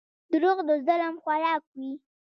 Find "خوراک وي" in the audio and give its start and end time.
1.23-1.91